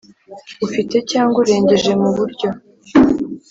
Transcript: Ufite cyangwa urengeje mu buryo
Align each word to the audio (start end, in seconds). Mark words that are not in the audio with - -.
Ufite 0.65 0.97
cyangwa 1.11 1.37
urengeje 1.43 1.91
mu 2.01 2.09
buryo 2.17 2.49